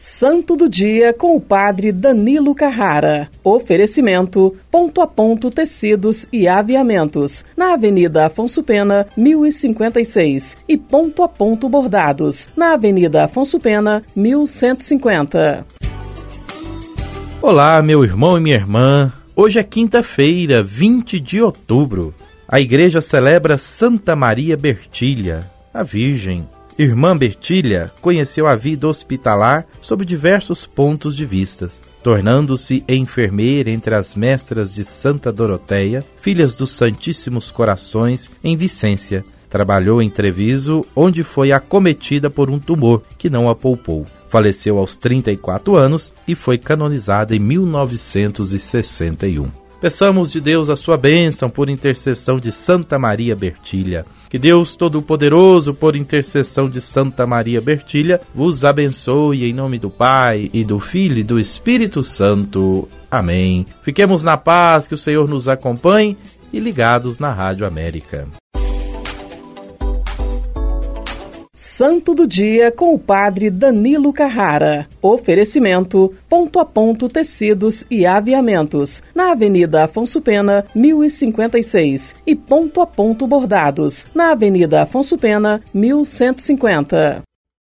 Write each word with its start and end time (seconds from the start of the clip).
Santo 0.00 0.54
do 0.54 0.68
Dia 0.68 1.12
com 1.12 1.34
o 1.34 1.40
Padre 1.40 1.90
Danilo 1.90 2.54
Carrara. 2.54 3.28
Oferecimento: 3.42 4.54
Ponto 4.70 5.00
a 5.00 5.08
Ponto 5.08 5.50
Tecidos 5.50 6.24
e 6.32 6.46
Aviamentos, 6.46 7.44
na 7.56 7.74
Avenida 7.74 8.26
Afonso 8.26 8.62
Pena, 8.62 9.08
1056. 9.16 10.56
E 10.68 10.76
Ponto 10.76 11.24
a 11.24 11.28
Ponto 11.28 11.68
Bordados, 11.68 12.48
na 12.56 12.74
Avenida 12.74 13.24
Afonso 13.24 13.58
Pena, 13.58 14.04
1150. 14.14 15.66
Olá, 17.42 17.82
meu 17.82 18.04
irmão 18.04 18.38
e 18.38 18.40
minha 18.40 18.54
irmã. 18.54 19.12
Hoje 19.34 19.58
é 19.58 19.64
quinta-feira, 19.64 20.62
20 20.62 21.18
de 21.18 21.42
outubro. 21.42 22.14
A 22.46 22.60
igreja 22.60 23.00
celebra 23.00 23.58
Santa 23.58 24.14
Maria 24.14 24.56
Bertilha, 24.56 25.44
a 25.74 25.82
Virgem. 25.82 26.46
Irmã 26.78 27.16
Bertilha 27.16 27.90
conheceu 28.00 28.46
a 28.46 28.54
vida 28.54 28.86
hospitalar 28.86 29.66
sob 29.80 30.04
diversos 30.04 30.64
pontos 30.64 31.16
de 31.16 31.26
vista, 31.26 31.68
tornando-se 32.04 32.84
enfermeira 32.88 33.68
entre 33.68 33.96
as 33.96 34.14
mestras 34.14 34.72
de 34.72 34.84
Santa 34.84 35.32
Doroteia, 35.32 36.04
filhas 36.20 36.54
dos 36.54 36.70
Santíssimos 36.70 37.50
Corações, 37.50 38.30
em 38.44 38.56
Vicência. 38.56 39.24
Trabalhou 39.50 40.00
em 40.00 40.08
Treviso, 40.08 40.84
onde 40.94 41.24
foi 41.24 41.50
acometida 41.50 42.30
por 42.30 42.48
um 42.48 42.60
tumor 42.60 43.02
que 43.18 43.28
não 43.28 43.50
a 43.50 43.56
poupou. 43.56 44.06
Faleceu 44.28 44.78
aos 44.78 44.96
34 44.96 45.74
anos 45.74 46.12
e 46.28 46.36
foi 46.36 46.58
canonizada 46.58 47.34
em 47.34 47.40
1961. 47.40 49.48
Peçamos 49.80 50.30
de 50.30 50.40
Deus 50.40 50.68
a 50.68 50.76
sua 50.76 50.96
bênção 50.96 51.50
por 51.50 51.68
intercessão 51.68 52.38
de 52.38 52.52
Santa 52.52 53.00
Maria 53.00 53.34
Bertilha. 53.34 54.06
Que 54.28 54.38
Deus 54.38 54.76
Todo-Poderoso, 54.76 55.72
por 55.72 55.96
intercessão 55.96 56.68
de 56.68 56.80
Santa 56.80 57.26
Maria 57.26 57.60
Bertilha, 57.60 58.20
vos 58.34 58.64
abençoe 58.64 59.44
em 59.44 59.54
nome 59.54 59.78
do 59.78 59.88
Pai 59.88 60.50
e 60.52 60.64
do 60.64 60.78
Filho 60.78 61.18
e 61.18 61.24
do 61.24 61.38
Espírito 61.38 62.02
Santo. 62.02 62.88
Amém. 63.10 63.64
Fiquemos 63.82 64.22
na 64.22 64.36
paz, 64.36 64.86
que 64.86 64.94
o 64.94 64.98
Senhor 64.98 65.26
nos 65.28 65.48
acompanhe 65.48 66.16
e 66.52 66.60
ligados 66.60 67.18
na 67.18 67.32
Rádio 67.32 67.66
América. 67.66 68.28
Santo 71.60 72.14
do 72.14 72.24
Dia 72.24 72.70
com 72.70 72.94
o 72.94 72.98
Padre 73.00 73.50
Danilo 73.50 74.12
Carrara. 74.12 74.86
Oferecimento: 75.02 76.14
Ponto 76.28 76.60
a 76.60 76.64
Ponto 76.64 77.08
Tecidos 77.08 77.84
e 77.90 78.06
Aviamentos, 78.06 79.02
na 79.12 79.32
Avenida 79.32 79.82
Afonso 79.82 80.20
Pena, 80.20 80.64
1056. 80.72 82.14
E 82.24 82.36
Ponto 82.36 82.80
a 82.80 82.86
Ponto 82.86 83.26
Bordados, 83.26 84.06
na 84.14 84.30
Avenida 84.30 84.82
Afonso 84.82 85.18
Pena, 85.18 85.60
1150. 85.74 87.27